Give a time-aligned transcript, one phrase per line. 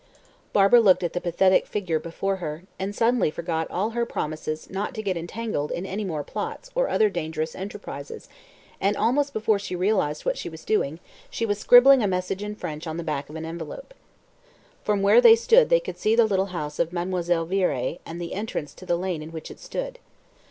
[0.51, 4.95] Barbara looked at the pathetic figure before her, and suddenly forgot all her promises not
[4.95, 8.27] to get entangled in any more plots or other dangerous enterprises,
[8.79, 12.55] and almost before she realised what she was doing, she was scribbling a message in
[12.55, 13.93] French on the back of an envelope.
[14.83, 18.33] From where they stood they could see the little house of Mademoiselle Viré, and the
[18.33, 19.99] entrance to the lane in which it stood.